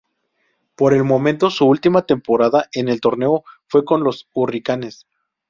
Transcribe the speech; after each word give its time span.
Por 0.75 0.95
el 0.95 1.03
momento 1.03 1.51
su 1.51 1.63
última 1.67 2.07
temporada 2.07 2.67
en 2.73 2.89
el 2.89 2.99
torneo 2.99 3.43
fue 3.67 3.85
con 3.85 4.03
los 4.03 4.27
Hurricanes. 4.33 5.05